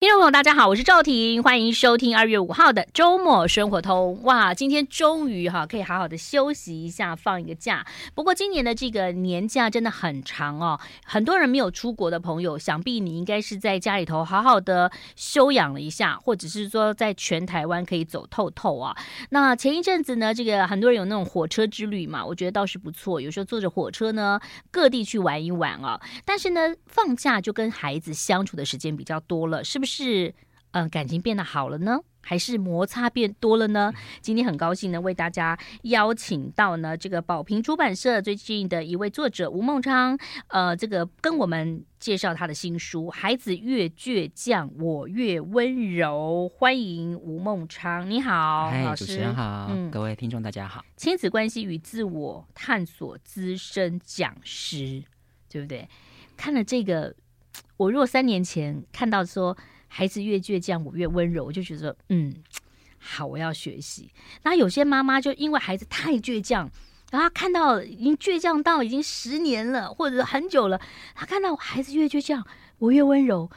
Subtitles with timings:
[0.00, 4.22] 听众朋友，大家好，我是赵婷，欢迎收听二月五号的周末生活通。
[4.24, 7.86] 哇，今天终于哈可以好好的休息一下，放一个假。
[8.14, 18.94] 不过今年的这个年假真的很长哦，很多人没有出国的朋友，想必你应该是在家里头好好的休养了一下，或者是说在全台湾可以走透透啊。
[19.30, 23.22] 那前一阵子呢，这个很多人有那种火车之旅嘛，我觉得倒是不错。
[23.22, 24.38] 有时候坐着火车呢，
[24.70, 25.98] 各地去玩一玩啊。
[26.26, 30.09] 但是呢，放假就跟孩子相处的时间比较多了，是不是？
[30.10, 30.34] 是，
[30.72, 33.92] 嗯、呃，感情变得好了呢，还是摩擦变多了呢？
[34.20, 40.18] 今天很高兴呢，为大家邀请到呢这个宝瓶出版社最近的一位作者吴孟昌，
[40.48, 46.50] 呃，这个跟我们介绍他的新书《孩子越倔强，我越温柔》。
[46.58, 50.84] 欢迎吴孟昌，你好师，主持人好，嗯，各位听众大家好。
[50.96, 55.04] 亲子关系与自我探索资深讲师，
[55.48, 55.88] 对不对？
[56.36, 57.14] 看了这个，
[57.76, 59.56] 我若三年前看到说。
[59.92, 62.32] 孩子越倔强，我越温柔，我就觉得嗯，
[62.96, 64.08] 好，我要学习。
[64.44, 66.70] 那有些妈妈就因为孩子太倔强，
[67.10, 70.80] 然后看到已经倔强到已经十年了，或者很久了，
[71.14, 72.46] 她看到孩子越倔强，
[72.78, 73.50] 我越温柔，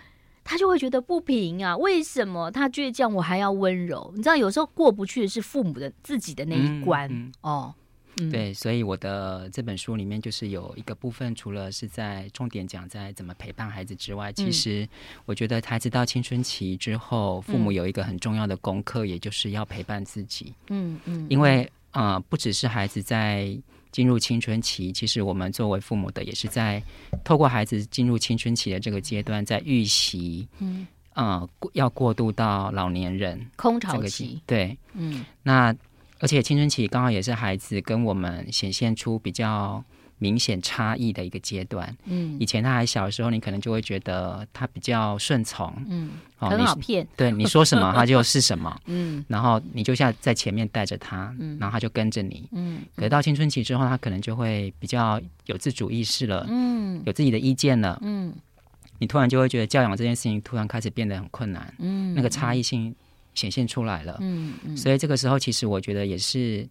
[0.44, 1.78] 她就会觉得不平啊。
[1.78, 4.12] 为什么他倔强，我还要温柔？
[4.16, 7.76] 你知道，有时候过不去的是父母的自己的那一关、嗯嗯、哦。
[8.18, 14.88] 嗯、对，所以我的这本书里面就是有一个部分，除了是在重点讲在怎么陪伴孩子之外，嗯、其实
[15.26, 20.54] 我觉得孩子到青春期之后，父母有一个很重要的功课，嗯、也就是要陪伴自己。
[20.70, 23.58] 嗯嗯，嗯因为呃，不只是孩子在
[23.92, 26.82] 进入青春期，其实我们作为父母的，也是在
[27.24, 34.40] 透过孩子进入青春期的这个阶段，在预习，嗯，呃，要过渡到老年人空巢期。
[34.46, 35.76] 对，嗯，那。
[36.24, 39.84] 而且青春期刚好也是孩子跟我们显现出比较
[40.20, 41.94] 明显差异的一个阶段。
[42.06, 47.06] 嗯，以前他还小的时候，你可能就会觉得他比较顺从，嗯，哦、很好骗。
[47.18, 52.84] 对，你说什么 他就是什么，嗯，然后你就像在前面带着他，嗯，然后他就跟着你，嗯。
[52.96, 58.34] 可是到青春期之后，他可能就会比较有自主意识了，嗯，有自己的意见了，嗯。
[59.00, 62.96] 你突然就会觉得教养这件事情突然开始变得很困难，嗯，那个差异性。
[63.36, 66.68] 显现出来了，嗯嗯，所以这个时候其实我觉得也是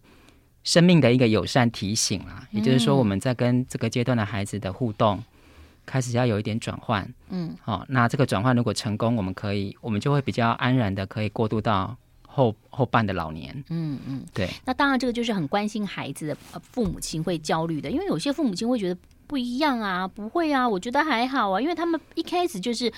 [0.63, 5.21] 生命的一个友善提醒啦，也就是说我们在跟这个阶段的孩子的互动
[5.85, 14.49] 开始要有一点转换，嗯，好，那这个转换如果成功，我们可以，我们就会比较安然的可以过渡到后后半的老年，嗯嗯，对。
[14.63, 16.37] 那当然这个就是很关心孩子的
[16.71, 18.97] 父母亲会焦虑的，因为有些父母亲会觉得
[19.27, 22.91] 不一样啊，不会啊，我觉得还好啊，因为他们一开始就是。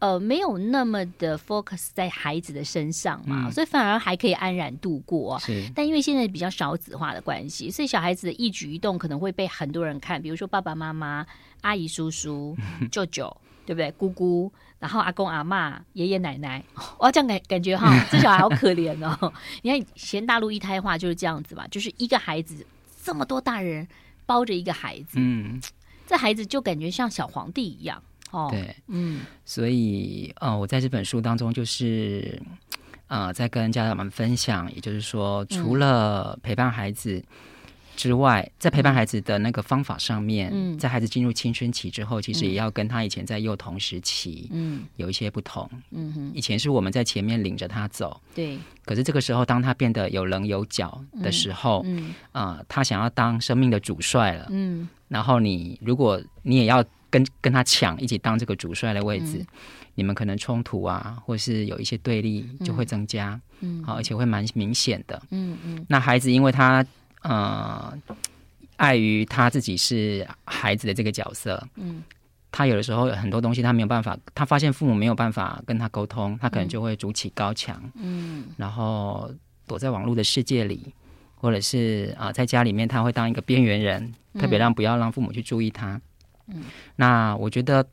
[0.00, 5.38] 呃，没有那么的 focus 在孩子的身上嘛，嗯、所以反而还可以安然度过。
[5.38, 11.26] 是，但因为现在比较少子化的关系，所以小孩子的一举一动可能会被很多人看，比如说爸爸妈妈、
[11.60, 12.56] 阿姨、叔叔、
[12.90, 13.34] 舅舅，
[13.66, 13.90] 对不对？
[13.92, 16.64] 姑姑，然后阿公、阿嬷、爷爷奶奶。
[17.00, 19.32] 哇，这样感感觉哈，这小孩好可怜哦。
[19.60, 22.66] 你看，以前大陆一胎化就是这样子吧，就是一个孩子
[23.04, 23.86] 这么多大人
[24.24, 25.60] 包着一个孩子，嗯，
[26.06, 28.02] 这孩子就感觉像小皇帝一样。
[28.30, 32.40] 哦，对，嗯，所以，呃，我在这本书当中就是，
[33.08, 37.20] 呃，在跟家长们分享，也就是说，除了陪伴孩子
[37.96, 52.56] 之外，嗯、在陪伴孩子的那个方法上面，嗯，在孩子进入青春期之后，其实也要跟他以前在幼童时期，嗯，有一些不同，嗯哼，以前是我们在前面领着他走，对，可是这个时候，当他变得有棱有角的时候，嗯，啊、嗯。
[52.58, 56.84] 呃，他想要当生命的主帅了，嗯，然后你，如果你也要。
[57.10, 59.46] 跟跟他抢一起当这个主帅的位置，嗯、
[59.96, 65.76] 你们可能冲突啊，或是有一些对立就会增加，嗯，好，而且会蛮明显的，嗯嗯。
[65.76, 66.84] 嗯，那孩子因为他
[67.22, 67.92] 呃
[68.76, 72.02] 碍于他自己是孩子的这个角色，嗯，
[72.50, 79.30] 他有的时候很多东西他没有办法，他发现父母没有办法跟他沟通，他可能就会筑起高墙，嗯，然后
[79.66, 80.94] 躲在网络的世界里，
[81.34, 86.00] 或者是啊、呃、在家里面他会当一个边缘人，特别让不要让父母去注意他。
[86.52, 86.64] 嗯，
[86.96, 87.86] 那我觉得，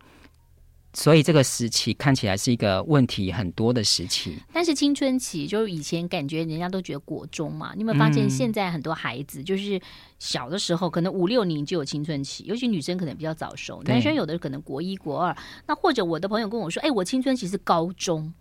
[0.93, 4.37] 所以这个时期看起来是一个问题很多的时期。
[4.51, 9.79] 但是青春期就是以前感觉人家都觉得国中嘛，你有没有发现现在很多孩子就是
[10.17, 15.35] 小的时候可能五六年就有青春期，尤其女生可能比较早熟，男生有的可能国一国二。
[15.67, 18.33] 那或者我的朋友跟我说，哎，我青春期是高中，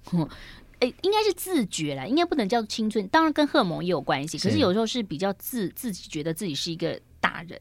[0.78, 7.60] 哎，应该是自觉啦，应该不能叫青春，当然跟荷尔蒙也有关系，可是有时候是比较自自己觉得自己是一个大人。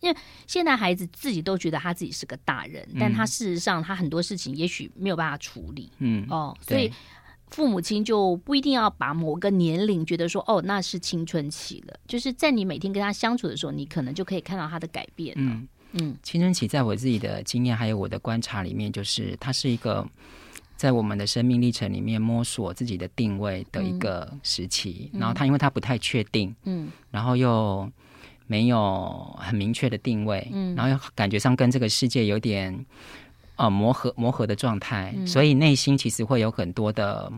[0.00, 0.16] 因为
[0.46, 6.92] 现在孩子自己都觉得他自己是个大人，嗯、但他事实上他很多事情也许没有办法处理，嗯哦，所以
[7.48, 15.34] 父母亲就不一定要把某个年龄觉得说哦，那是青春期了，就是在你每天跟他相处的时候，你可能就可以看到他的改变。
[15.38, 20.06] 嗯嗯，青春期在我自己的经验还有我的观察里面，就是他是一个
[20.76, 25.08] 在我们的生命历程里面摸索自己的定位的一个时期。
[25.14, 27.90] 嗯、然后他因为他不太确定，嗯，然后又
[28.46, 32.84] 没有很明确的定位，嗯，然后又感觉上跟这个世界有点
[33.56, 37.32] 呃磨合磨合的状态，嗯、所以内心其实会有很多的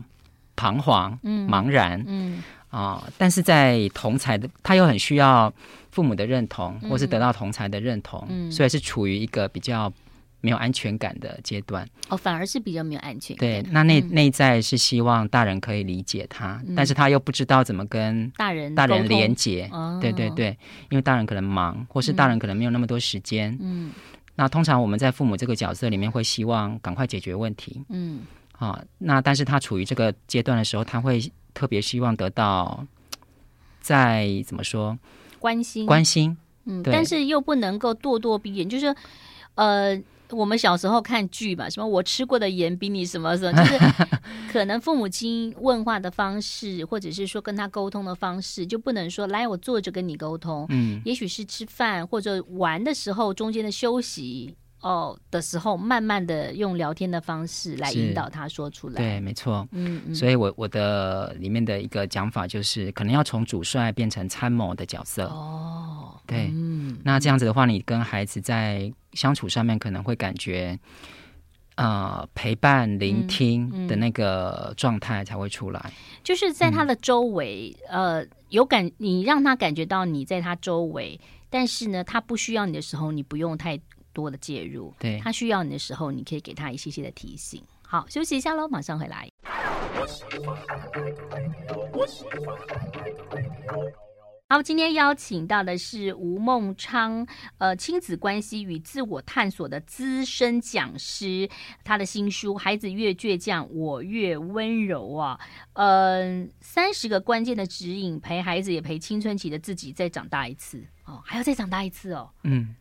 [0.55, 2.43] 彷徨、嗯、茫然，嗯。
[2.69, 5.51] 啊、呃，但是在同才的他又很需要
[5.91, 9.91] 父母的认同，或是得到同才的认同，嗯，所以是处于一个比较。
[10.41, 13.45] 没有安全感的阶段哦，反而是比较没有安全感。
[13.45, 19.69] 对，那内内在是希望大人可以理解他，嗯、但是他又不知道怎么跟大人大人连接。
[19.71, 20.57] 哦、对对对，
[20.89, 23.57] 因为大人可能忙，或是大人可能没有那么多时间。
[23.59, 23.91] 嗯，
[24.35, 27.83] 那通常我们在父母这个角色里面会希望赶快解决问题。
[27.89, 28.21] 嗯，
[28.53, 31.19] 啊，那但是他处于这个阶段的时候，他会
[31.53, 32.87] 特别希望得到
[33.81, 34.97] 在怎么说
[35.37, 36.37] 关心关心。
[36.63, 38.95] 嗯，对但是又不能够咄咄逼人，就是
[39.55, 40.01] 呃。
[40.31, 43.79] 我们小时候看剧吧，什么我吃过的盐比你什么什么， 就是
[44.51, 54.55] 可能父母亲问话的方式，或者是说跟他沟通的方式，就不能说来我坐着跟你沟通，嗯，也许是吃饭或者玩的时候中间的休息。
[54.81, 58.95] 哦，的时候，慢慢的用聊天的方式来引导他说出来。
[58.95, 59.67] 对，没错。
[59.73, 60.15] 嗯嗯。
[60.15, 65.25] 所以我我的里面的一个讲法就是，可能要从主帅变成参谋的角色。
[65.25, 66.17] 哦。
[66.25, 66.49] 对。
[66.53, 66.97] 嗯。
[67.03, 70.77] 那这样子的话，你跟孩子在相处上面可能会感觉，
[71.75, 75.93] 呃，陪伴、聆听的那个状态才会出来。
[76.23, 81.19] 就是在他的周围，嗯、呃，有感，你让他感觉到你在他周围，
[81.49, 83.79] 但是呢，他不需要你的时候，你不用太。
[84.11, 87.61] 多的介入，对，他需要你的时候，你可以给他一些些的提醒。
[87.83, 89.29] 好，休息一下喽，马上回来。
[94.51, 97.27] 好，今天邀请到的是吴孟昌，
[97.59, 101.47] 呃，亲子关系与自我探索的资深讲师。
[101.83, 105.39] 他的新书《孩子越倔强，我越温柔》啊，
[105.73, 112.27] 嗯、呃，三十个关键的指引，陪孩子也陪青春期的自己再长大一次哦，还要再长大一次哦。
[112.41, 112.73] 嗯，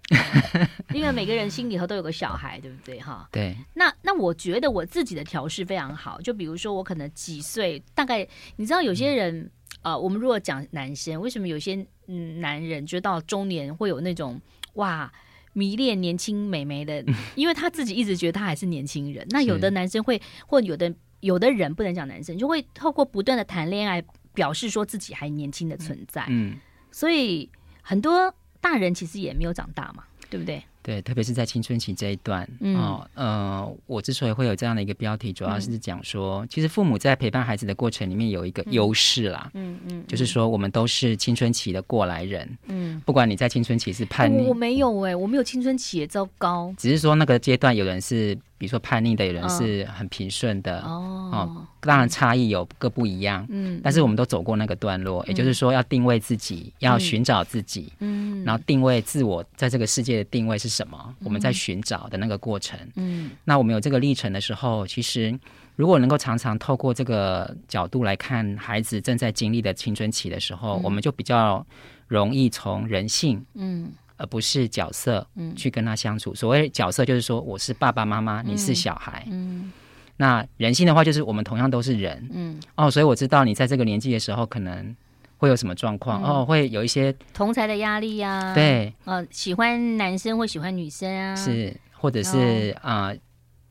[0.94, 2.98] 因为每个人心里头都有个小孩，对不对？
[2.98, 3.54] 哈， 对。
[3.74, 8.26] 那那我觉得我自己的调试非常好，就比如说我可能几岁，大概
[8.56, 9.50] 你知道有些人。
[9.82, 14.40] 呃，我们如果讲男生，为什么有些嗯男人就到中年会有那种
[14.74, 15.10] 哇
[15.52, 17.04] 迷恋年轻美眉的？
[17.34, 19.26] 因为他自己一直觉得他还是年轻人。
[19.30, 24.02] 那有的男生会，或有的有的人不能讲男生，就会透过不断的谈恋爱，
[24.34, 26.24] 表示说自己还年轻的存在。
[26.28, 26.56] 嗯，
[26.90, 27.48] 所以
[27.82, 30.62] 很多大人其实也没有长大嘛，对不对？
[30.88, 48.38] 对，特别是在青春期这一段，嗯、哦，呃，我之所以会有这样的一个标题，主要是讲说，嗯、其实父母在陪伴孩子的过程里面有一个优势啦，嗯嗯，就是说我们都是青春期的过来人，嗯，不管你在青春期是叛逆，我没有哎、欸，我没有青春期也糟糕，只是说那个阶段有人是。
[48.58, 60.98] 比如说叛逆的人是很平顺的哦，哦，当然差异有各不一样，嗯，但是我们都走过那个段落，嗯、也就是说要定位自己，嗯、要寻找自己，嗯，然后定位自我在这个世界的定位是什么？
[61.06, 65.38] 嗯、我们在寻找的那个过程，嗯，那我们有这个历程的时候，其实
[65.76, 71.64] 如果能够常常透过这个角度来看孩子正在经历的青春期的时候，嗯、我们就比较
[72.08, 73.92] 容易从人性，嗯。
[74.18, 76.32] 而不是角色，嗯，去跟他相处。
[76.32, 79.72] 嗯、所谓角色，就是说我是爸爸妈妈，嗯、你是小孩，嗯。
[80.18, 82.60] 那人性的话，就是我们同样都是人，嗯。
[82.74, 84.94] 哦，所以我知道你在这个年纪的时候，可能
[85.36, 93.12] 会有什么状况，嗯、哦，会有一些同才的压力呀、啊，对，呃，喜欢男生或喜欢女生啊，是，或者是啊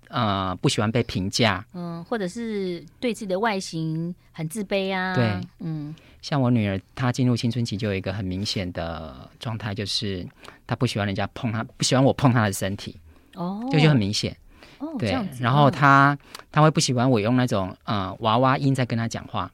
[0.10, 5.94] 呃，不喜欢被评价，嗯，或者是对自己的外形很自卑啊，对，嗯。
[6.22, 10.28] 像我女儿，她进入青春期就有一个很明显的状态，就是
[10.66, 12.98] 她不喜欢人家碰她，不喜欢我碰她的身体，
[13.36, 14.36] 哦，就就很明显，
[14.80, 16.18] 哦，对，然后她
[16.52, 19.50] 她会不喜欢我用那种呃娃娃音在跟她讲话。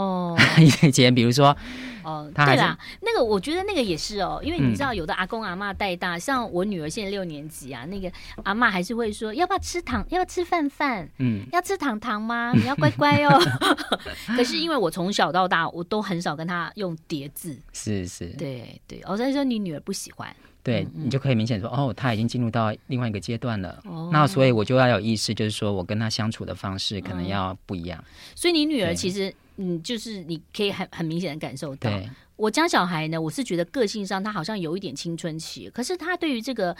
[0.00, 1.54] 哦， 以前比如说，
[2.02, 8.10] 哦，对啦，那个我觉得那个也是哦，因为你知道，有的阿公阿妈带大，嗯、像我女儿现在六年级啊，那个
[8.44, 10.00] 阿妈还是会说，要不要吃糖？
[10.08, 11.06] 要不要吃饭饭？
[11.18, 12.52] 嗯，要吃糖糖吗？
[12.56, 13.38] 你要乖乖哦。
[14.36, 19.02] 可是因为我从小到大，我都很少跟她用叠字，是是，对对。
[19.04, 20.34] 我在说你女儿不喜欢，
[20.70, 23.80] 对、嗯、你就可以明显说，哦，他已经进入到另外一个阶段了。
[23.84, 27.98] 哦，那所以我就要有意识，就是说我跟他相处的方式可能要不一样。
[27.98, 29.34] 哦、所以你女儿其实。
[29.62, 31.90] 嗯，就是你可以很很明显的感受到，
[32.36, 36.74] 我家小孩呢，我是觉得个性上他好像有一点青春期，可是他对于这个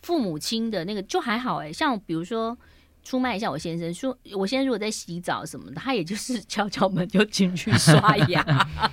[0.00, 2.56] 父母亲的那个就还好哎，像比如说
[3.04, 8.42] 出卖一下我先生，说我先生如果在洗澡什么的，他也就是敲敲门就进去刷牙，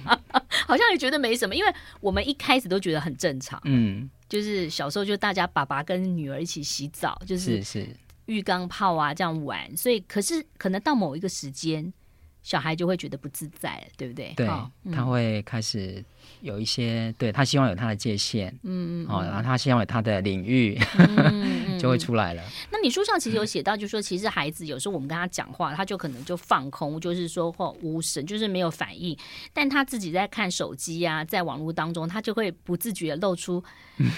[0.67, 7.81] 好像也觉得没什么，因为我们一开始都觉得很正常，嗯，就是小时候就大家爸爸跟女儿一起洗澡，就是是。
[7.81, 11.91] 是浴缸泡啊这样玩，所以可是可能到某一个时间。
[12.41, 14.33] 小孩就会觉得不自在了，对不对？
[14.35, 14.47] 对，
[14.91, 16.03] 他会开始
[16.41, 22.41] 有一些，对，他希望有他的界限，嗯嗯，哦，然后他希望有他的领域，嗯、 就会出来了。
[22.71, 29.15] 那你书上其实有写到，就是说其实孩子有时候我们跟他讲话，他就可能就放空，就是说或无声，就是没有反应。
[29.53, 33.61] 但他自己在看手机啊，在网络当中，他就会不自觉露出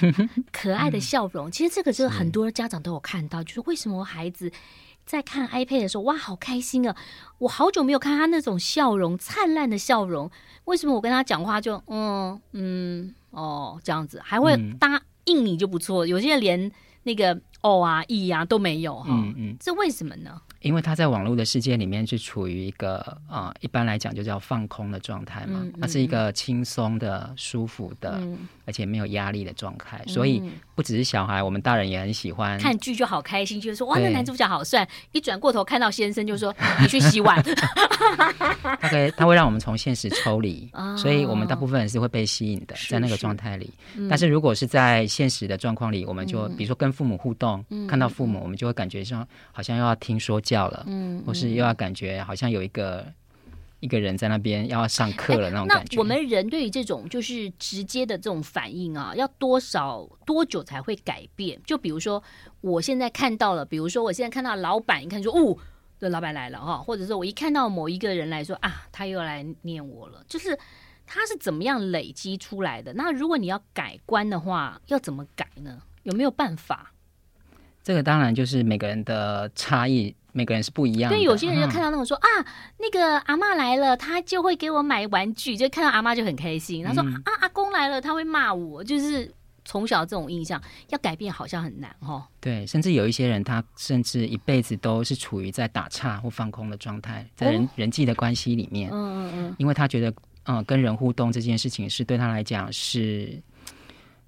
[0.54, 1.50] 可爱的笑容。
[1.50, 4.52] 嗯、其实这个是很多家长都有看到，就是为什么孩子。
[5.06, 6.96] 在看 iPad 的时候，哇，好开心啊！
[7.40, 10.30] 我好久没有看他那种笑容，灿烂的笑容。
[10.66, 16.06] 为什么我跟他讲话就嗯嗯哦这样子，还会答应你就不错。
[16.06, 16.72] 有些人连
[17.04, 20.42] 那个哦啊、咦啊都没有哈，嗯嗯，这为什么呢？
[20.62, 30.00] 因为他在网络的世界里面是处于一个啊、呃，一般来讲就叫放空的状态嘛，那、嗯嗯、是一个轻松的、舒服的，嗯、而且没有压力的状态。
[30.06, 30.42] 嗯、所以
[30.76, 34.88] 不只是小孩，我们大人也很喜欢看剧，就好开心，就是说哇，那男主角好帅。
[35.14, 37.44] 一转过头看到先生，就说 你去洗碗。
[38.80, 43.66] 他可以，他会让我们从现实抽离，哦、 所以我们大部分人是会被吸引的，在那个状态里。
[43.66, 53.06] 是是嗯、但是如果是在现实的状况里，我们就、嗯、比如说跟父母互动，嗯、看到父母，我们就会感觉说好像又要听说教了，嗯，或是又要感觉好像有一个
[53.80, 55.96] 一个人在那边要上课了那种感觉。
[55.96, 61.60] 那我们人对于这种就是直接的这种反应啊，要多少多久才会改变？
[61.66, 62.22] 就比如说
[62.62, 65.58] 我现在看到了，比如说我现在看到老板，一看说哦，
[66.00, 70.58] 这老板来了哈，或者说我一看到某一个人来说啊，他又来念我了，就是
[71.08, 72.94] 他是怎么样累积出来的？
[72.94, 75.82] 那如果你要改观的话，要怎么改呢？
[76.04, 76.91] 有没有办法？
[77.84, 81.18] 这个当然就是每个人的差异，每个人是不一样的。
[81.18, 82.48] 对，有些人就看到那种说、嗯、啊，
[82.78, 86.86] 那个阿妈来了，他就会给我买玩具，就看到阿妈就很开心。
[86.86, 89.34] 他说、嗯、啊，阿公来了，他会骂我，就是
[89.66, 92.24] 从小这种印象要改变好像很难哦。
[92.40, 98.92] 对，甚至有一些人，他甚至一辈子都是处于在打岔或放空的状态，在人、哦、人际的关系里面。
[98.92, 100.12] 嗯嗯嗯，因为他觉得，
[100.44, 103.42] 嗯、呃，跟人互动这件事情是对他来讲是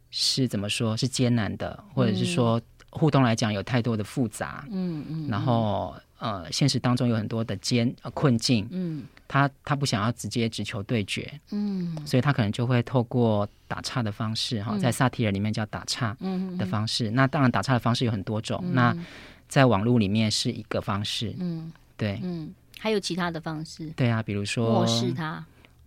[0.10, 2.60] 是怎么说，是艰难的，或者是说。
[2.94, 17.10] 嗯互动来讲有太多的复杂，嗯嗯，然后呃，现实当中有很多的艰呃困境，嗯，他他不想要直接直球对决，嗯，所以他可能就会透过打岔的方式，哈、嗯，在萨提尔里面叫打岔，嗯的方式。
[17.10, 18.98] 嗯、那当然打岔的方式有很多种，嗯、那
[19.50, 25.44] 在网络里面是一个方式，嗯，对，嗯，还有其他的方式，对啊，比如说漠视他。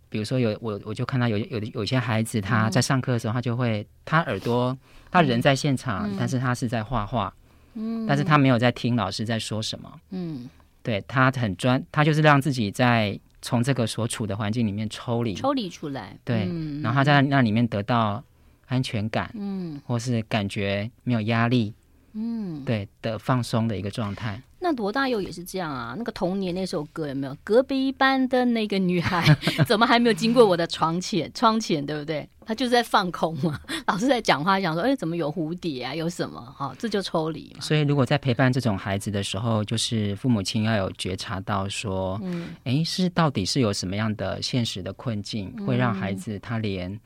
[0.08, 4.76] 比如说有我我就看到有有的有些孩子他在上课的时候，他就会他耳朵
[5.10, 7.32] 他人在现场，但是他是在画画，
[7.74, 10.48] 嗯，但是他没有在听老师在说什么，嗯，
[10.82, 15.34] 对，他很专，他就是让自己在从这个所处的环境里面抽离。
[15.34, 16.48] 抽离出来，对，
[16.82, 18.22] 然后他在那里面得到
[18.66, 21.74] 安全感，嗯，或是感觉没有压力，
[22.12, 24.40] 嗯，对的放松的一个状态。
[24.58, 27.36] 那罗大佑也是这样啊，那个童年那首歌有没有？
[27.44, 29.22] 隔壁班的那个女孩
[29.66, 31.30] 怎么还没有经过我的床前？
[31.34, 32.28] 窗前对不对？
[32.44, 35.94] 他就是在放空嘛， 老是在讲话，讲说，哎，怎么有蝴蝶啊？
[35.94, 36.40] 有什么？
[36.56, 37.60] 哈、哦，这就抽离嘛。
[37.60, 46.98] 所以，如果在陪伴这种孩子的时候，就是父母亲要有觉察到说，嗯，哎，是到底是有什么样的现实的困境，嗯、会让孩子他连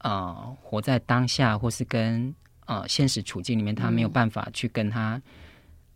[0.00, 2.34] 呃活在当下，或是跟
[2.66, 5.20] 呃现实处境里面，他没有办法去跟他。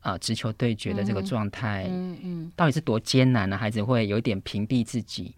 [0.02, 3.56] 啊，直球对决的这个状态，嗯嗯，到底是多艰难呢？
[3.56, 5.32] 孩子会有一点屏蔽自己，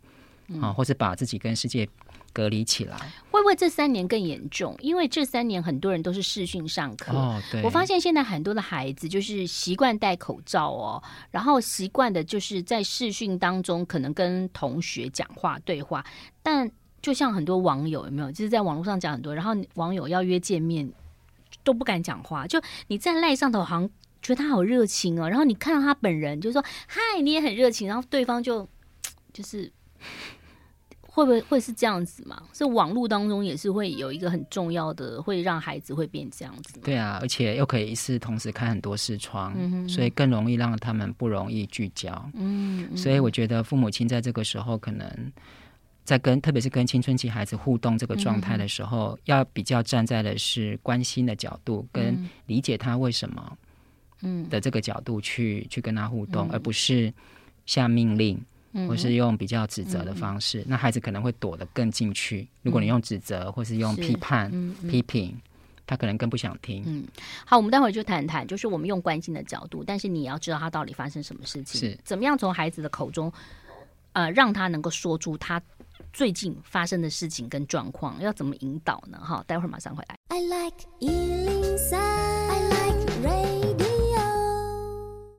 [0.61, 1.87] 啊，或是把自己跟世界
[2.33, 2.97] 隔离起来。
[3.31, 4.75] 会不会这三年更严重？
[4.81, 7.13] 因为这三年很多人都是视讯上课。
[7.13, 7.63] 哦，对。
[7.63, 16.03] 我发现现在很多的孩子就是习惯戴口罩哦，然后习惯的就是在视讯当中可能跟同学讲话对话，
[16.43, 16.71] 但
[17.03, 20.91] 就像很多网友有没有，就是在网络上讲很多，然后网友要约见面
[21.63, 23.91] 都不敢讲话，就你在赖上头好像。
[24.25, 28.67] 觉得他好热情哦，然后你看到他本人，就说嗨，你也很热情，然后对方就
[29.35, 29.71] 就是
[31.03, 32.43] 会不会会是这样子嘛？
[32.51, 36.81] 所以网络当中也是会有一个很重要的，会让孩子会变这样子。
[36.81, 39.55] 对啊，而且又可以一次同时开很多视窗，
[39.87, 42.11] 所以更容易让他们不容易聚焦。
[42.33, 45.33] 嗯，嗯，所以我觉得父母亲在这个时候，可能
[46.03, 53.57] 在跟特别是跟青春期孩子互动这个状态的时候，嗯、要比较站在的是关心的角度，跟理解他为什么。
[54.25, 54.49] 嗯。
[54.49, 57.13] 的这个角度去、嗯、去跟他互动，嗯、而不是
[57.67, 58.37] 下命令，
[58.73, 62.41] 嗯、或是用比较指责的方式，嗯、那孩子可能会躲得更进去。
[62.41, 64.51] 嗯、如果你用指责或是用批判、
[64.91, 65.41] 批评，
[65.87, 66.83] 他可能更不想听。
[66.87, 67.07] 嗯，
[67.45, 71.99] 好，我们待会儿就谈谈，就是我们用关心的角度，但是你要知道他到底发生什么事情，是。
[72.03, 73.31] 怎么样从孩子的口中，
[74.15, 75.61] 呃，让他能够说出他
[76.13, 79.19] 最近发生的事情跟状况，要怎么引导呢？
[79.23, 80.17] 哈，待会儿马上回来。
[80.29, 80.75] I like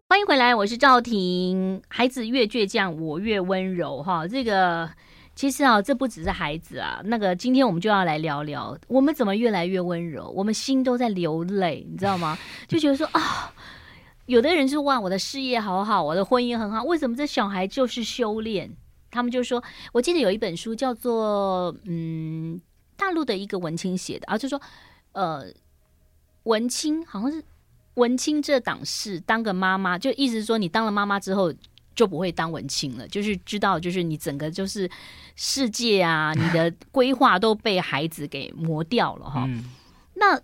[0.07, 1.81] 欢迎回来，我是赵婷。
[1.87, 4.03] 孩子越倔强，我越温柔。
[4.03, 4.87] 哈，这个
[5.33, 7.01] 其实啊，这不只是孩子啊。
[7.05, 10.29] 那个，今天我们就要来聊聊，我们怎么越来越温柔？
[10.29, 12.37] 我们心都在流泪，你知道吗？
[12.67, 13.51] 就觉得说啊，
[14.27, 18.71] 有的人说哇，我的事业好好，我的婚姻很好，为什么这小孩就是修炼？
[19.09, 22.61] 他们就说，我记得有一本书叫做嗯，
[22.95, 24.61] 大陆的一个文青写的啊，就说
[25.13, 25.45] 呃，
[26.43, 27.43] 文青好像是。
[27.95, 31.53] 文青这档事，当个妈妈，就意思是说，你当了妈妈之后
[31.95, 34.89] 就不会当文青了，就是知道，就是你整个就是
[35.35, 39.49] 世界啊，你的规划都被孩子给磨掉了哈。
[40.15, 40.39] 那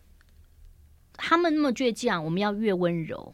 [1.14, 3.34] 他们那么倔强，我们要越温柔，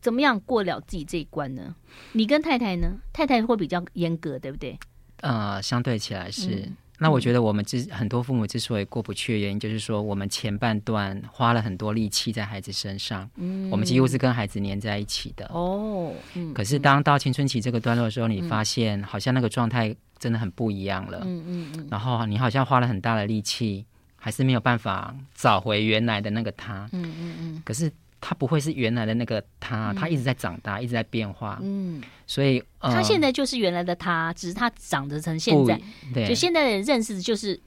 [0.00, 1.74] 怎么样过了自己这一关呢？
[2.12, 2.98] 你跟太太呢？
[3.12, 4.78] 太太会比较严格，对不对？
[5.20, 6.48] 呃，相对起来是。
[6.50, 16.12] 嗯那我觉得我们之很多父母之所以过不去的原因，就是说我们前半段花了很多力气在孩子身上，嗯，我们几乎是跟孩子黏在一起的哦。
[16.34, 21.86] 嗯，可是当到青春期这个段落的时候，你发现好像那个状态真的很不一样了，嗯嗯嗯。
[21.90, 23.86] 然后你好像花了很大的力气，
[24.16, 27.62] 还是没有办法找回原来的那个他，嗯嗯嗯。
[27.64, 27.90] 可是。
[28.20, 31.58] 他不会是原来的那个他，他一直在长大，嗯、一直在变化。
[31.62, 35.80] 嗯，所以、呃、他现在就是原来的他，只是他长得成现在。
[36.12, 37.58] 对，就现在的人认识的就是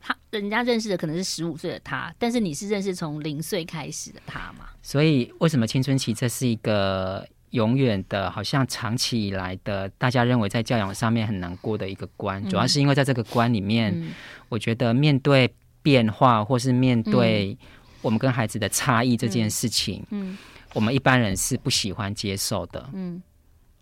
[0.00, 4.66] 他，人家认识的可能是十五岁的他，但是你是认识从零岁开始的他嘛？
[4.82, 12.42] 所以为什么青春期这是一个永远的，好像长期以来的，大家认为在教养上面很难过的一个关？
[12.42, 14.12] 嗯、主要是因为在这个关里面，嗯、
[14.48, 17.68] 我觉得面对变化或是面对、嗯。
[18.02, 20.38] 我们跟孩子的差异这件事情，嗯，嗯，
[20.74, 23.22] 我们一般人是不喜欢接受的，嗯，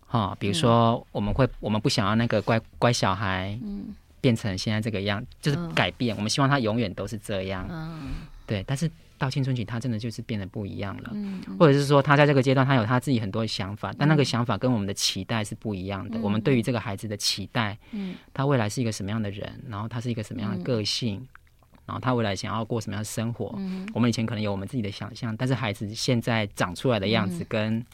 [0.05, 8.11] 哈、哦，比如说我们会，我们不想要那个乖乖小孩，嗯，变成现在这个样，就是改变，嗯、我们希望他永远都是这样，嗯，
[8.45, 8.63] 对。
[8.67, 16.17] 但是到青春期，他真的就是变得不一样了，嗯，或者是说他在这个阶段，他有他自己很多的想法，但那个想法跟我们的期待是不一样的。
[16.17, 21.25] 嗯、我们对于这个孩子的期待，嗯，他未来是一个什么样的人，然后他是一个什么样的个性。
[21.91, 23.53] 嗯然后他未来想要过什么样的生活？
[23.57, 27.85] 嗯，我们以前可能有我们自己的想象，但是孩子现在长出来的样子跟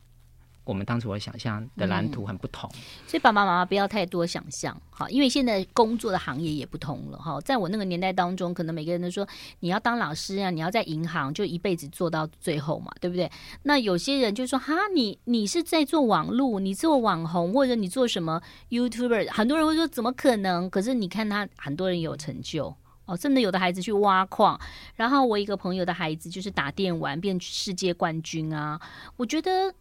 [0.64, 2.70] 我们当初的想象的蓝图很不同。
[2.76, 7.42] 嗯，所以爸爸妈妈不要太多想象，好，因为现在工作的行业也不同了哈。
[7.42, 9.28] 在我那个年代当中，可能每个人都说
[9.62, 13.32] 你要当老师啊，你要在银行就一辈子做到最后嘛，对不对？
[13.64, 20.70] 那有些人就说哈，你你是在做网络，你做网红，或者你做什么 YouTuber，很多人会说怎么可能？
[20.70, 22.76] 可是你看他，很多人有成就。
[23.08, 24.60] 哦，真的有的孩子去挖矿，
[24.96, 28.80] 然后我一个朋友的孩子就是打电玩变世界冠军啊！
[29.16, 29.74] 我觉得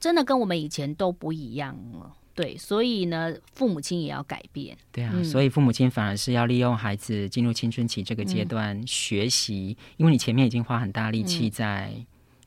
[0.00, 4.76] 真的跟我们以前都不一样了，对，所以呢，父母亲也要改变。
[4.90, 11.94] 对啊，嗯、所以父母亲反而是要利用孩子进入青春期这个阶段学习，嗯、因为你前面已经花很大力气在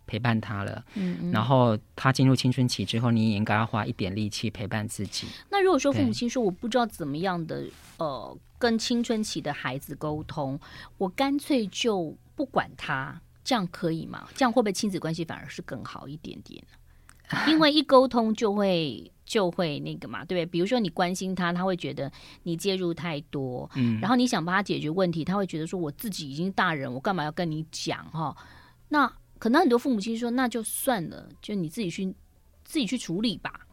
[0.05, 5.27] 陪伴他了，嗯，嗯，然后他进入青春期之后，你也应该要花一点力气陪伴自己。
[5.49, 7.63] 那如果说父母亲说我不知道怎么样的
[7.99, 8.37] 呃。
[8.59, 10.59] 跟青春期的孩子沟通，
[10.99, 14.27] 我干脆就不管他，这样可以吗？
[14.35, 16.63] 这样会不会亲子关系反而是更好一点点？
[17.47, 20.45] 因为一沟通就会就会那个嘛，对不对？
[20.47, 22.11] 比如说你关心他，他会觉得
[22.43, 28.35] 你介入太多，嗯，然后你想帮他解决问题，他会觉得说我自己已经大人，我干嘛要跟你讲哈？
[28.89, 32.05] 那可能很多父母亲说，那就算了，就你自己去
[32.65, 33.67] 自己去处理吧。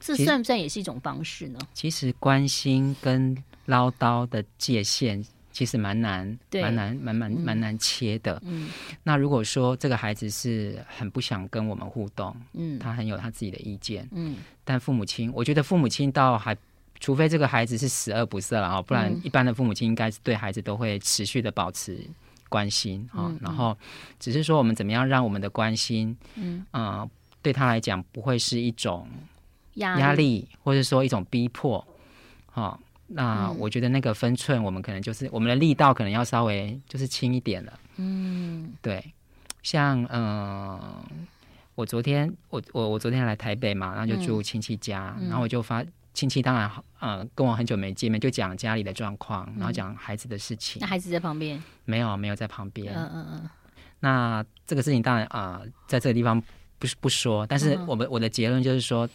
[0.00, 1.58] 这算不算也是一种方式呢？
[1.72, 3.34] 其实关心跟
[3.66, 8.42] 唠叨的界限其实蛮难，蛮难，蛮蛮蛮难切的。
[8.44, 8.68] 嗯，
[9.04, 16.56] 那如果说这个孩子是很不想跟我们互动，嗯，他很有他自己的意见，嗯，但父母亲，我觉得父母亲倒还，
[16.98, 22.00] 除非这个孩子是十恶不赦了啊，不然一般的父母亲应该是对孩子都会持续的保持
[22.48, 23.78] 关心啊，嗯，然后
[24.18, 27.08] 只是说我们怎么样让我们的关心，嗯，呃，
[27.42, 29.08] 对他来讲不会是一种
[29.74, 31.86] 压力，压力或者说一种逼迫，
[32.50, 32.76] 哈。
[33.06, 37.72] 那我觉得那个分寸，我们可能就是我们的力道可能要稍微就是轻一点了。
[37.96, 39.12] 嗯，对，
[39.62, 41.04] 像嗯、呃，
[41.74, 50.80] 我昨天我我我昨天来台北嘛，然后就住亲戚家，嗯、然后我就发亲戚当然呃跟我很久没见面，就讲家里的状况，然后讲孩子的事情。
[50.80, 51.62] 那孩子在旁边？
[51.84, 52.94] 没有没有在旁边。
[52.94, 53.50] 嗯嗯嗯。
[54.00, 56.42] 那这个事情当然啊、呃，在这个地方
[56.78, 59.06] 不是不说，但是我们我的结论就是说。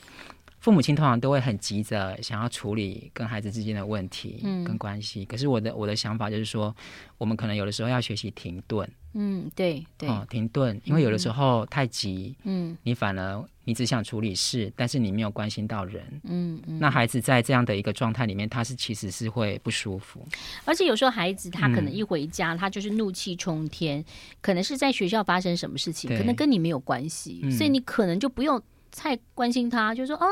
[0.60, 5.24] 父母亲通常都会很急着想要处理跟孩子之间的问题，嗯，跟关系。
[5.26, 6.76] 可是我的我的想法就是说，
[7.17, 8.89] 我们可能有的时候要学习停顿。
[9.13, 16.78] 嗯，对对，哦，停顿，因为有的时候太急，嗯，你反而你只想处理事，但是你没有关心到人，嗯嗯。
[16.78, 20.24] 那孩子在这样的一个状态里面，他是其实是会不舒服。
[20.63, 24.04] 而且有时候孩子他可能一回家，他就是怒气冲天，
[24.41, 28.62] 可能是在学校发生什么事情，可能跟你没有关系，所以你可能就不用。
[28.91, 30.25] 太关心他，就说啊，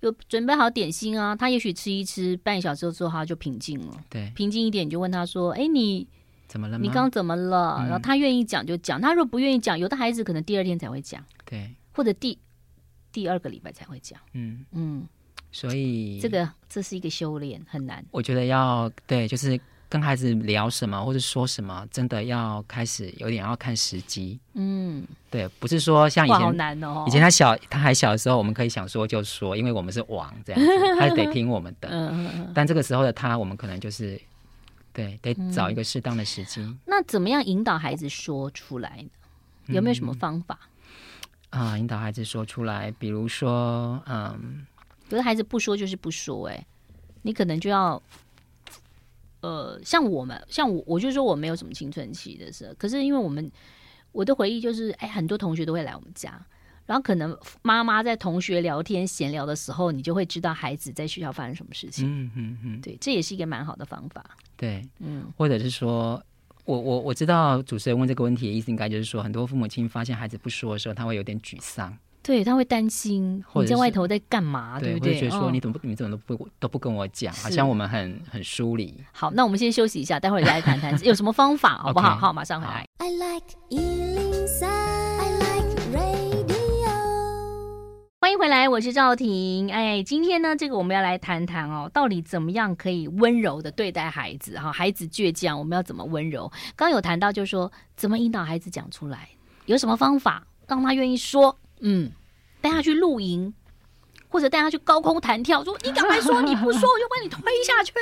[0.00, 4.04] 有准备好点心啊，他也许吃一吃，半个小时之后他就平静了。
[4.08, 6.06] 对，平静一点，你就问他说：“哎，你
[6.46, 6.78] 怎么了？
[6.78, 12.38] 你刚刚怎么了？”嗯、然后他愿意讲就讲，他如果不愿意讲，有的孩子可能第二天才会讲，对，或者第
[13.12, 14.18] 第二个礼拜才会讲。
[14.32, 15.06] 嗯嗯，
[15.52, 18.04] 所以这个这是一个修炼，很难。
[18.10, 19.60] 我觉得要对，就是。
[19.88, 24.38] 跟孩子聊什么或者说什么，真的要开始有点要看时机。
[24.52, 27.04] 嗯，对，不是说像以前，好难哦。
[27.06, 30.68] 以前他小，他还小的时候，我们可以想说就说，因为我们是王这样子，
[31.00, 31.88] 他得听我们的。
[31.88, 32.52] 嗯嗯嗯。
[32.54, 34.20] 但这个时候的他，我们可能就是
[34.92, 36.60] 对，得找一个适当的时机。
[36.60, 36.78] 嗯。
[36.84, 39.02] 那怎么样引导孩子说出来
[39.66, 39.74] 呢？
[39.74, 40.58] 有没有什么方法？
[41.50, 44.66] 嗯、啊，引导孩子说出来，比如说，嗯，
[45.08, 46.66] 有的孩子不说就是不说，哎，
[47.22, 48.02] 你可能就要。
[49.40, 52.74] 呃，像我们，像我，我就说我没有什么青春期的时候。
[52.74, 53.50] 可是因为我们，
[54.12, 56.44] 我的回忆就是，哎，很多同学都会来我们家，
[56.86, 62.06] 然后可能妈妈在同学聊天闲聊的时候，你就会知道孩子在学校发生什么事情。
[62.08, 64.24] 嗯嗯嗯，对，这也是一个蛮好的方法。
[64.56, 66.20] 对，嗯，或者是说，
[66.64, 71.96] 我我我知道主持人问这个问题的意思，应该就是说，很多父母亲发现孩子不说的时候，他会有点沮丧。
[72.28, 75.14] 对，他会担心你在外头在干嘛，对不对？
[75.14, 78.94] 会觉得说你怎么不，你怎么都不都不跟我讲，好像我们很很疏离。
[79.12, 82.16] 好，那我们先休息一下，待会儿再来谈谈 有什么方法，好不好？
[82.16, 82.84] 好，马上回来。
[82.98, 86.48] I like 103, I like radio。
[88.20, 89.72] 欢迎回来，我是赵婷。
[89.72, 94.58] 哎，今天呢，这个我们要来谈谈哦，到底怎么样可以温柔的对待孩子？
[94.58, 96.52] 哈，孩子倔强，我们要怎么温柔？
[96.76, 99.30] 刚有谈到，就是说怎么引导孩子讲出来，
[99.64, 101.58] 有什么方法让他愿意说？
[101.80, 102.10] 嗯，
[102.68, 103.52] 带他去露营，
[104.28, 107.92] 或者带他去高空弹跳，说你赶快说，你不说我就把你推下去。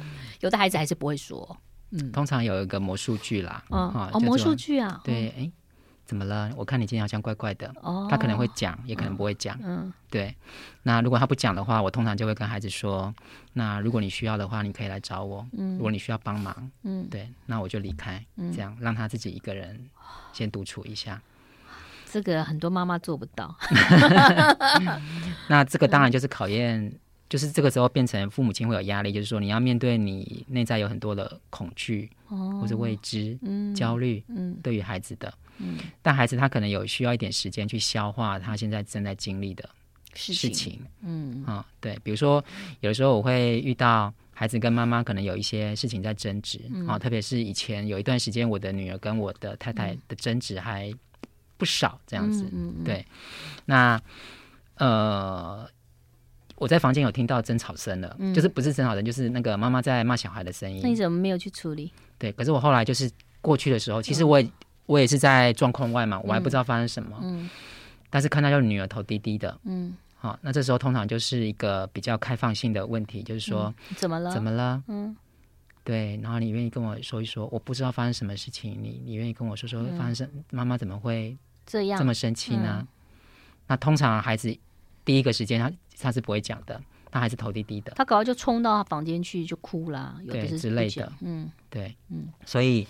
[0.40, 1.56] 有的孩子还是不会说，
[1.90, 5.50] 嗯，通常有一个魔术剧啦，哦，哦，魔术剧啊，对，哎，
[6.04, 6.52] 怎么了？
[6.56, 10.36] 我看你今天好像怪怪的，哦，他可能会讲，也可能不会讲，嗯，对。
[10.82, 13.12] 那如果他不讲的话，我通常就会跟孩子说，
[13.54, 18.22] 那如果你需要的话，你可以来找我，嗯，如果你需要帮忙，嗯，对，那我就离开，
[18.54, 19.88] 这样让他自己一个人
[20.34, 21.20] 先独处一下。
[22.16, 23.54] 这个很多妈妈做不到，
[25.48, 26.90] 那这个当然就是考验，
[27.28, 33.38] 就是这个时候变成父母亲会有压力，就是说你要面对你内在有很多的恐惧，或者未知、
[33.74, 34.24] 焦虑，
[34.62, 35.30] 对于孩子的，
[36.00, 39.68] 但孩子他可能有需要一点时间去消化他现在正在经历的
[40.14, 41.44] 事情，嗯。
[41.44, 42.42] 啊，对，比如说
[42.80, 50.90] 有的时候我会遇到孩子跟妈妈可能有一些事情在争执啊，特别是以前有一段时间，我的女儿跟我的太太的争执还。
[51.56, 53.04] 不少这样子，嗯嗯嗯对。
[53.64, 54.00] 那
[54.76, 55.68] 呃，
[56.56, 60.80] 我在房间有听到争吵声了，嗯、就是不是争吵声，就是那个妈妈在骂小孩的声音。
[60.82, 61.92] 那你怎么没有去处理？
[62.18, 64.52] 对，可是我后来就是过去的时候，其实我也、嗯、
[64.86, 67.18] 我也是在状况外嘛，我还不知道发生什么。
[67.22, 67.48] 嗯。
[68.10, 69.94] 但是看到就是女儿头低低的，嗯。
[70.18, 74.30] 好，那这时候通常就是一个比较开放性的问题，就是说、嗯、怎么了？
[74.30, 74.82] 怎么了？
[74.88, 75.16] 嗯。
[75.86, 82.78] 对，然后你愿意跟我说一说，我不知道发生什么事情，你你愿意跟我说说发生妈妈怎么会这样这么生气呢？
[82.80, 82.88] 嗯、
[83.68, 84.52] 那通常孩子
[85.04, 92.84] 第一个时间他他是不会讲的，他还是头低低的，他搞就冲到他房间去就哭了，有的之类的，嗯，对，嗯，所以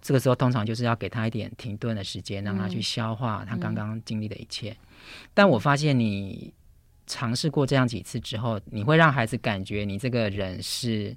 [0.00, 4.70] 这个时候通常就是要给他一点停顿的时间，让他去消化他刚刚经历的一切。
[4.70, 4.76] 嗯、
[5.34, 6.54] 但我发现你
[7.06, 11.14] 尝试过这样几次之后，你会让孩子感觉你这个人是。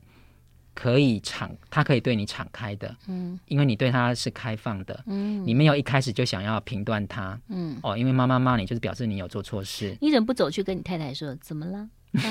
[0.74, 11.88] 可以敞，他可以对你敞开的，嗯，因为你对他是开放的，嗯，你没有一开始就想要评断他，嗯，哦，因为妈妈骂你就是表示你有做错事，你怎么不走去跟你太太说怎么了？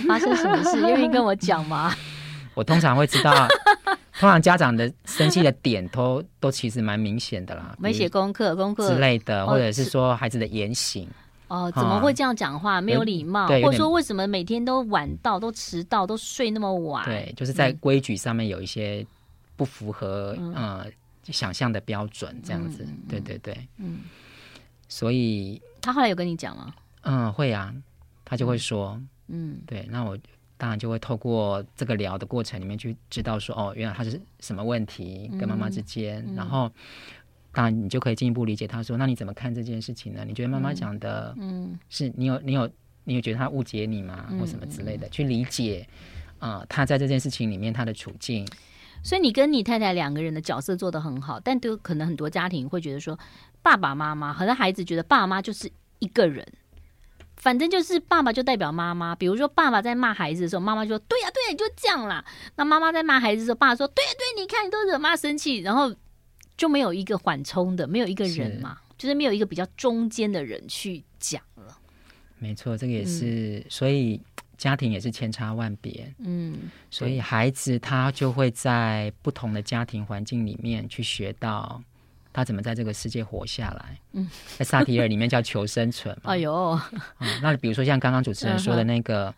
[0.06, 0.80] 发生什么事？
[0.80, 1.94] 愿意跟我讲吗？
[2.54, 3.48] 我通常会知道，
[4.20, 11.08] 通常家长的生气的点都都其实蛮明显的啦，没写功课，功课之类的，或者是说孩子的言行。
[11.08, 11.21] 哦，
[11.74, 12.80] 怎么会这样讲话？
[12.80, 17.04] 没有礼貌，或者说为什么每天都晚到、都迟到、都睡那么晚？
[17.04, 19.06] 对，就是在规矩上面有一些
[19.56, 20.86] 不符合呃
[21.24, 22.86] 想象的标准，这样子。
[23.08, 24.00] 对对对，嗯。
[24.88, 26.74] 所以他后来有跟你讲吗？
[27.02, 27.74] 嗯，会啊，
[28.24, 29.86] 他就会说，嗯，对。
[29.90, 30.18] 那我
[30.56, 36.70] 当然就会透过这个聊的过程里面去知道说，哦，原来他是什么问题跟妈妈之间，然后。
[37.54, 40.24] 当然，你就可以进一步理解他说：“那你怎么看这件事情呢？
[40.26, 42.66] 你觉得妈妈讲的，嗯，是你有你有
[43.04, 44.26] 你有觉得他误解你吗？
[44.40, 45.06] 或什么之类的？
[45.10, 45.86] 去理解
[46.38, 48.48] 啊、呃，他在这件事情里面他的处境。
[49.02, 53.18] 所以你跟你太太两个人的角色做得很好，但都可能很多家庭会觉得说，
[53.60, 56.46] 爸爸妈妈，很多孩子觉得爸妈就是一个人，
[57.36, 59.14] 反正就是爸爸就代表妈妈。
[59.14, 62.24] 比如说爸爸在骂孩子的时候，妈妈就说：对呀、啊、对呀、啊，你就这样啦。
[62.56, 65.94] 那妈妈在骂孩子的时候，爸爸说：对呀、啊、对、啊，你看你都惹妈生气，然后。
[66.56, 71.76] 就没有一个缓冲的，没有一个人嘛，是就是没有一个比较中间的人去讲了。
[72.38, 74.20] 没错，这个也是，嗯、所以
[74.56, 76.12] 家庭也是千差万别。
[76.18, 76.56] 嗯，
[76.90, 81.80] 所以孩子他就会在不同的家庭环境里面去学到
[82.32, 83.98] 他怎么在这个世界活下来。
[84.12, 86.30] 嗯，在萨提尔里面叫求生存嘛。
[86.34, 86.78] 哎呦、
[87.20, 89.32] 嗯，那比如说像刚刚主持人说的那个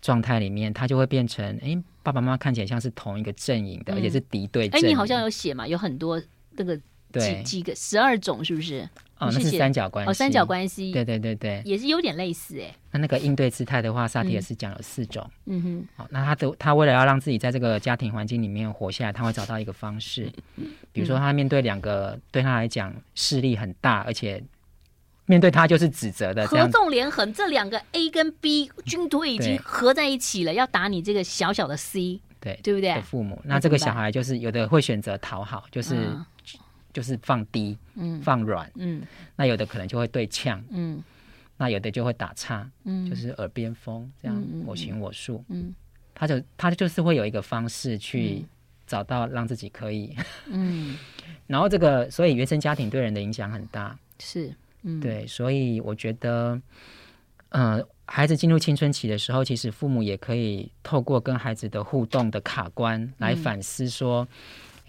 [0.00, 4.86] 状态里面，他就会变成，哎，爸爸妈妈看起来像是同一个阵营的，嗯、而且是敌对阵营。
[4.86, 6.20] 哎，你好像有写嘛，有很多
[6.62, 8.88] 那个几对几个十二种，是不是？
[9.18, 10.10] 哦，那是三角关系。
[10.10, 10.92] 哦，三角关系。
[10.92, 12.74] 对对对对，也是有点类似哎。
[12.90, 15.28] 那那个应对姿态的话，萨提也是讲了四种。
[15.44, 15.88] 嗯哼。
[15.96, 20.32] 好，那他的他为了要让自己在这个家庭环境里面活下来，他会找到一个方式。
[20.92, 24.42] 比如说，他面对两个对他来讲势力很大，而且
[25.26, 32.22] 面对他就是指责的，合纵连横，这两个 A 跟 B 军队已经合在一起了，要打你这个小小的 C。
[32.40, 32.94] 对，对不对？
[32.94, 36.08] 的父母，那这个小孩就是有的会选择讨好，就是。
[36.92, 39.02] 就是放低，嗯，放软，嗯，
[39.36, 41.02] 那有的可能就会对呛，嗯，
[41.56, 45.74] 那有的就会打岔，嗯，就是耳边风这样，我行我素，嗯，
[46.14, 48.44] 他就他就是会有一个方式去
[48.86, 50.96] 找到让自己可以，嗯，
[51.46, 56.60] 然后这个所以原生家庭对人的影响很大，是，嗯，对，所以我觉得，
[57.50, 64.26] 呃，孩子进入青春期的时候，其实父母也可以透过跟孩子的互动的卡关来反思说。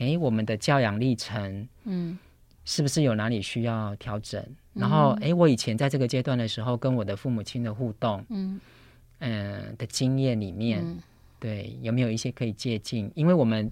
[0.01, 2.17] 哎，我们的教养历程，嗯，
[2.65, 4.41] 是不是有哪里需要调整？
[4.73, 8.59] 嗯、然后，哎，我以前在这个阶段的时候，跟我的父母亲的互动，嗯，
[9.19, 10.97] 嗯、呃、的经验里面，嗯、
[11.39, 13.11] 对，有没有一些可以借鉴？
[13.13, 13.71] 因为我们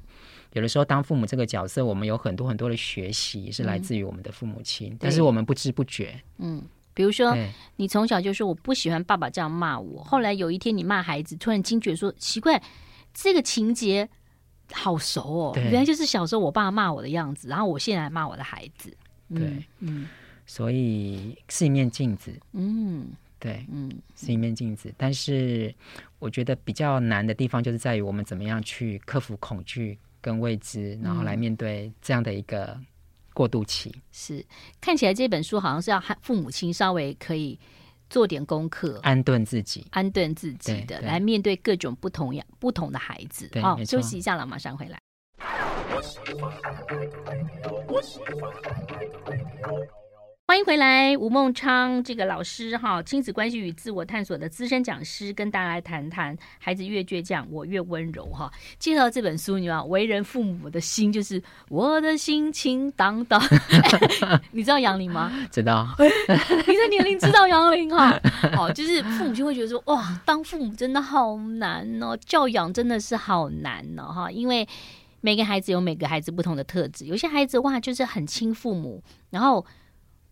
[0.53, 6.61] 有的时候当父母这个角色，我们有很多很多的学习是来自于我们的父母亲，嗯、但是我们不知不觉，嗯，
[6.93, 7.35] 比如说
[7.77, 12.61] 你从小就说我不喜欢爸爸这样骂我，后来有一天你骂孩子，突然惊觉说奇怪，
[13.15, 14.07] 这个情节。
[14.71, 18.95] 好熟哦，原来就是小时候我爸骂我的样子，然后我现在骂我的孩子。
[19.33, 20.07] 对，嗯，嗯，
[20.45, 22.31] 所以是一面镜子。
[22.53, 23.07] 嗯，
[23.39, 24.93] 对，嗯，是一面镜子。
[24.97, 25.73] 但是
[26.19, 32.79] 我觉得比较难的地方就是在于我们怎么样去克服恐惧跟未知，然后来面对这样的一个
[33.33, 33.89] 过渡期。
[33.93, 34.45] 嗯，是，
[34.81, 37.59] 看起来这本书好像是要父母亲稍微可以。
[38.09, 43.49] 做点功课，安顿自己，安顿自己的，来面对各种不同样不同的孩子。
[43.61, 44.99] 好，休息一下了，马上回来。
[50.49, 58.51] 欢迎回来，吴孟昌这个老师哈，亲子关系与自我探索的资深讲师，跟大家来谈谈孩子越倔强，我越温柔哈。
[58.79, 63.39] 介绍这本书，你知道，为人父母的心就是我的心情荡荡。
[64.49, 65.31] 你知道杨林吗？
[65.51, 65.87] 知道。
[66.01, 68.19] 你的年龄知道杨林哈？
[68.55, 74.67] 好， 就是父母就会觉得说，哇，当父母真的好难哦，教养真的是好难哦哈，因为
[75.21, 79.63] 每个孩子有每个孩子不同的特质，有些孩子哇，就是很亲父母，然后。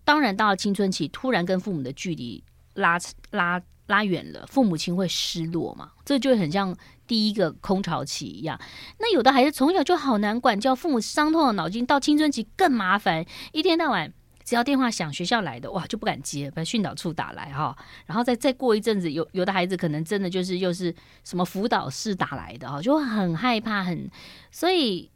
[0.07, 2.41] 当然，到了青春期，突然跟父母的距离
[2.75, 2.97] 拉
[3.31, 5.91] 拉拉远了，父母亲会失落嘛？
[6.05, 6.73] 这就很像
[7.05, 8.57] 第一个空巢期一样。
[8.99, 14.13] 那有的孩子从小就好难管教，父母伤透了脑筋，到青春期更麻烦，一天到晚
[14.45, 24.09] 只要电话响，学校来的哇就不敢接，把训导处打来哈，然后再再过一阵子，有有的孩子可能真的就是又是什么辅导室打来的哈，就很害怕，很
[24.51, 25.11] 所以。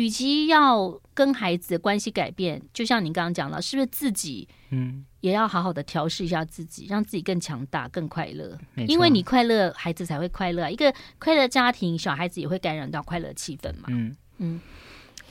[0.00, 8.58] 与其要跟孩子的关系改变，就像您刚刚讲了，是不是自己嗯也要好好的调试一下自己，让自己更强大、更快乐？
[8.88, 10.70] 因为你快乐，孩子才会快乐。
[10.70, 13.88] 一个快乐家庭，小孩子也会感染到快乐气氛嘛。
[13.88, 14.60] 嗯嗯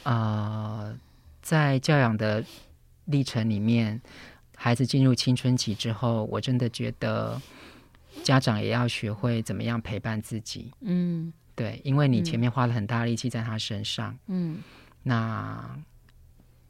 [0.04, 1.00] 啊、呃，
[1.42, 2.46] 在教养的
[3.06, 4.00] 历程里面，
[4.56, 7.42] 孩子进入青春期之后，我真的觉得
[8.22, 10.72] 家长也要学会怎么样陪伴自己。
[10.82, 11.34] 嗯。
[11.60, 14.60] 对，因为你前面花了很大力气在他身上，嗯，
[15.04, 15.78] 那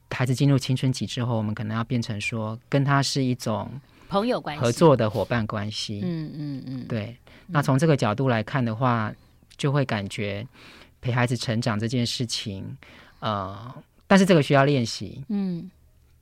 [0.10, 3.70] 孩子进入青春期之后，我们可能要变成说，跟他是一种
[4.08, 7.16] 朋友关系、合作的伙伴关系，嗯嗯嗯，对。
[7.46, 9.14] 那从这个角度来看的话，
[9.58, 10.48] 就会感觉
[11.02, 12.76] 陪孩子成长这件事情，
[13.20, 13.72] 呃，
[14.08, 15.70] 但是这个需要练习，嗯，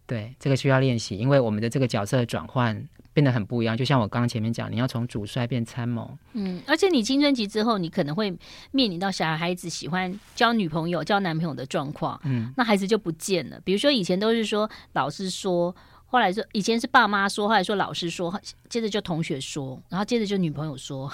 [0.05, 2.85] 对，这个需要练习，因为我们的这个角色转换。
[3.17, 6.15] 变得很不一样，就像我刚刚前面讲，你要从主帅变参谋。
[6.33, 8.29] 嗯，而且你青春期之后，你可能会
[8.69, 12.21] 面临到小孩子喜欢交女朋友、交男朋友的状况。
[12.25, 13.59] 嗯，那孩子就不见了。
[13.65, 15.75] 比如说以前都是说老师说，
[16.05, 21.11] 后来说以前是爸妈说，后来说老师说，接着就同学说，然后接着就女朋友说，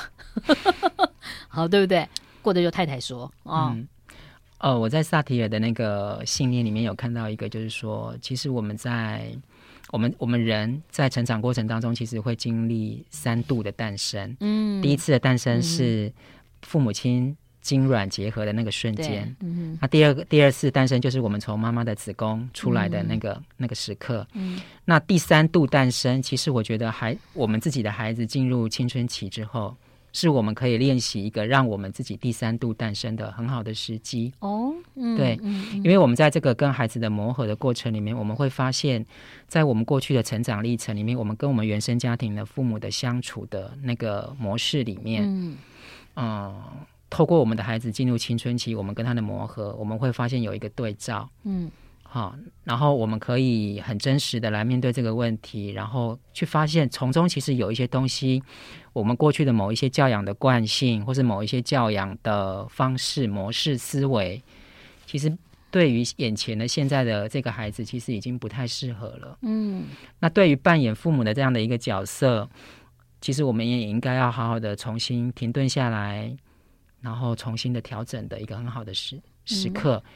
[1.47, 2.05] 好，对不对？
[2.41, 3.67] 过得就太太说啊。
[3.67, 3.87] 哦，嗯，
[4.59, 9.33] 哦，我在萨提尔的那个信念里面有看到一个，就是说，其实我们在。
[9.93, 14.35] 我们我们人在成长过程当中，其实会经历三度的诞生。
[14.39, 16.11] 嗯，第一次的诞生是
[16.63, 19.35] 父母亲精卵结合的那个瞬间。
[19.41, 24.27] 嗯，那第二个第二次诞生就是我们从妈妈的子宫出来的那个、嗯、那个时刻。
[24.33, 29.77] 嗯，那第三度诞生，其实我觉得还我们自己的孩子进入青春期之后。
[30.13, 34.31] 是我们可以练习一个让我们自己第三度诞生的很好的时机。
[34.39, 35.37] 哦，嗯、对，
[35.73, 39.05] 因为我们在这个跟孩子的磨合的过程里面，我们会发现，
[39.47, 45.57] 在我们过去的成长历程里面，我们跟我们原生家庭的父母的相处的那个模式里面，嗯，
[46.13, 46.63] 呃、
[47.09, 51.69] 透过我们的孩子进入青春期，我们跟他的磨合，我们会发现有一个对照，嗯。
[52.05, 58.43] 好，然后我们可以很真实的来面对这个问题，然后去发现从中其实有一些东西，
[58.93, 64.41] 我们过去的某一些教养的惯性，或是某一些教养的方式、模式、思维，
[65.05, 65.35] 其实
[65.71, 69.37] 对于眼前的现在的这个孩子，其实已经不太适合了。
[69.41, 69.85] 嗯，
[70.19, 72.47] 那对于扮演父母的这样的一个角色，
[73.19, 76.37] 其实我们也应该要好好的重新停顿下来，
[77.01, 80.01] 然后重新的调整的一个很好的时时刻。
[80.05, 80.09] 嗯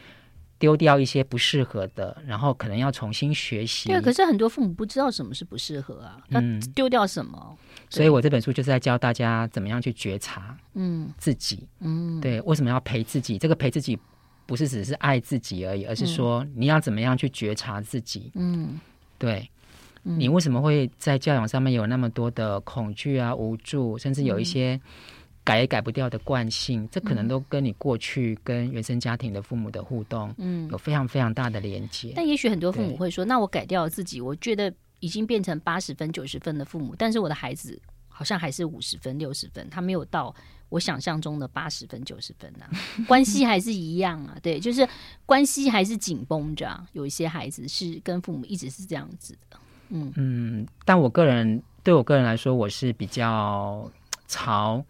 [0.60, 3.89] 丢掉一些不适合的，然后可能要重新学习。
[3.89, 6.41] 对，可是很多父母不知道什么是不适合啊，那
[6.74, 7.38] 丢掉什么？
[7.52, 7.58] 嗯，
[7.89, 13.38] 所以我这本书就是在教大家怎么样去觉察，嗯，自己，嗯，对，为什么要陪自己？
[13.38, 13.98] 这个陪自己
[14.46, 18.80] 不是只是爱自己而已，而是说你要怎么样去觉察自己，嗯，
[19.17, 19.50] 对，
[20.04, 24.74] 嗯，你为什么会在教养上面有那么多的恐惧啊、无助，甚至有一些。
[24.76, 24.82] 嗯
[25.47, 32.12] 改也改不掉的惯性，这可能都跟你过去跟原生家庭的父母的互动，嗯，有非常非常大的连接。
[32.13, 37.79] 但也许很多父母会说：“那我改掉了自己，我觉得已经变成八十分、九十分的父母，但是我的孩子
[38.10, 40.36] 好像还是五十分、六十分，他没有到
[40.67, 42.67] 我想象中的八十分、九十分啊，
[43.07, 44.86] 关系还是一样啊。”对，就是
[45.25, 46.86] 关系还是紧绷着。
[46.91, 49.57] 有一些孩子是跟父母一直是这样子的，
[49.91, 50.67] 嗯嗯。
[50.83, 53.89] 但我个人对我个人来说，我是比较
[54.27, 54.83] 潮。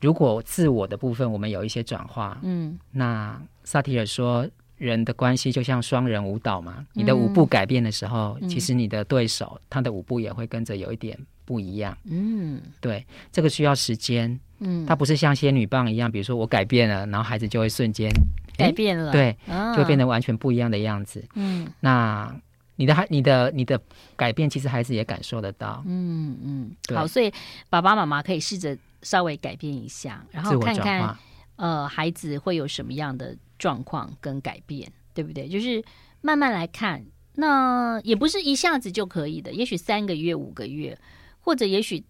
[0.00, 18.10] 如果自我的部分我们有一些转化，嗯，那萨提尔说，人的关系就像双人舞蹈嘛，你的舞步改变的时候，嗯，其实你的对手他的舞步也会跟着有一点不一样，嗯，对，这个需要时间，嗯，它不是像仙女棒一样，比如说我改变了，然后孩子就会瞬间
[18.56, 22.34] 改变了，对，就会变得完全不一样的样子，嗯，那
[22.76, 23.78] 你的孩，你的你的
[24.16, 27.30] 改变，其实孩子也感受得到，嗯嗯，好，所以
[27.68, 28.74] 爸爸妈妈可以试着。
[29.02, 31.16] 稍微改变一下，然后看看
[31.56, 35.48] 呃孩子会有什么样的状况跟改变，对不对？
[35.48, 35.82] 就是
[36.20, 40.98] 慢慢来看，那也不是一下子就可以的，也许三个月、五个月，
[41.40, 42.04] 或者也许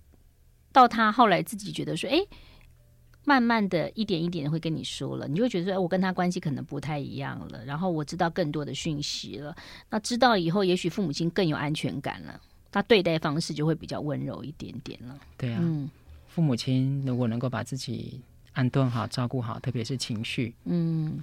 [0.73, 2.19] 到他后来自己觉得说，哎，
[3.25, 9.55] 慢慢的一点一点的会跟你说了，你就会觉得说，哎，我跟他关系可能不太一样了，然后我知道更多的讯息了。
[9.89, 12.41] 那知道以后，也许父母亲更有安全感了，
[12.73, 15.19] 他对待方式就会比较温柔一点点了。
[15.37, 15.91] 对啊，嗯。
[16.33, 18.21] 父母亲如果能够把自己
[18.53, 21.19] 安顿好、照顾好，特别是情绪，嗯，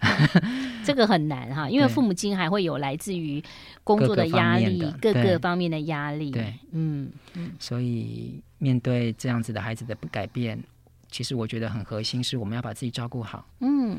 [0.84, 3.42] 这个很难哈， 因为父母亲还会有来自于
[3.84, 6.32] 工作的压力、各个，方面的压力。
[6.32, 10.62] 对，嗯嗯，所以面对这样子的孩子的不改变，
[11.10, 13.46] 其实我觉得很核心是我们要把自己照顾好。
[13.60, 13.98] 嗯，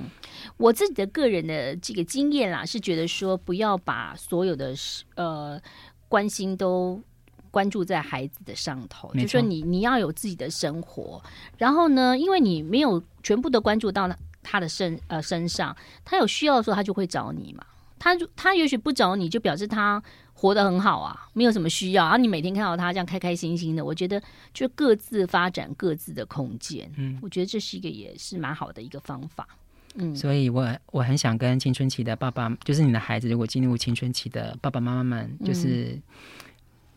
[0.57, 4.75] 我自己的个人的这个经验啦，是觉得说不要把所有的
[5.17, 5.61] 呃
[6.09, 7.03] 关心都。
[7.51, 11.23] 关注在孩子的上头，就说你你要有自己的生活，
[11.57, 14.09] 然后呢，因为你没有全部的关注到
[14.43, 17.65] 他的身呃身上，他有需要的时候他就会找你嘛。
[17.99, 20.01] 他他也许不找你就表示他
[20.33, 22.05] 活得很好啊，没有什么需要。
[22.05, 24.23] 然后你每天看到他这样开开心心的，我觉得
[24.55, 26.89] 就各自发展各自的空间。
[26.97, 29.47] 嗯，我觉得这是一个也是蛮好的一个方法。
[29.97, 35.91] 嗯，所以我我很想跟青春期的爸爸，就是你的孩子如果进入青春期的爸爸妈妈们，就是。
[35.91, 36.03] 嗯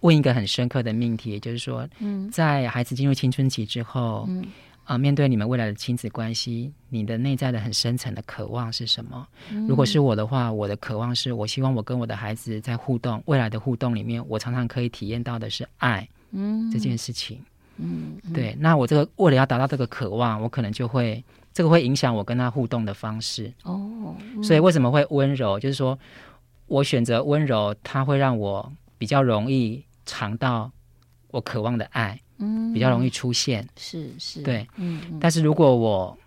[0.02, 1.88] 问一个很深刻的命题，也就是说，
[2.32, 4.46] 在孩子进入青春期之后，嗯，
[4.84, 9.28] 啊，面对你们未来的亲子关系，你的内在的很深层的渴望是什么？
[9.52, 17.40] 嗯，如果是我的话，我的渴望是我希望我跟我的孩子在互动，未来的互动里面，我常常可以体验到的是爱，嗯，这件事情，
[17.78, 18.58] 嗯，嗯，对。
[18.60, 23.54] 那我这个为了要达到这个渴望，我可能就会这个会影响我跟他互动的方式。
[23.64, 25.60] 哦，嗯，所以为什么会温柔？
[25.60, 25.98] 就是说
[26.66, 29.86] 我选择温柔，它会让我比较容易。
[30.12, 30.70] 尝到
[31.30, 35.18] 我渴望的爱，嗯，比较容易出现，是是，对，嗯，嗯。
[35.22, 36.18] 但是如果我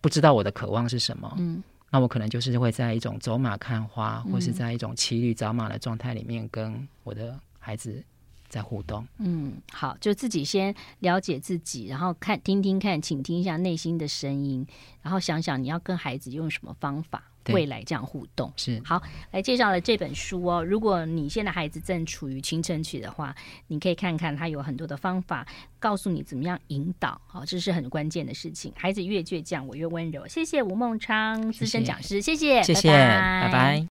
[0.00, 8.02] 不知道我的渴望是什么，嗯，那我可能就是会在一种走马看花，嗯，或是在一种骑驴找马的状态里面跟我的孩子
[8.48, 9.06] 在互动。
[9.18, 14.66] 嗯，好，就自己先了解自己，然后看听听看，倾听一下内心的声音，
[15.02, 17.22] 然后想想你要跟孩子用什么方法。
[17.52, 18.52] 未来这样互动。
[18.56, 20.64] 是好，来介绍了这本书哦。
[20.64, 23.34] 如果你现在孩子正处于青春期的话，
[23.66, 25.46] 你可以看看他有很多的方法，
[25.78, 27.20] 告诉你怎么样引导。
[27.26, 28.72] 好，这是很关键的事情。
[28.76, 30.26] 孩子越倔强，我越温柔。
[30.28, 33.48] 谢谢吴孟昌资深讲师，谢谢，谢谢，拜拜。
[33.48, 33.82] 拜拜。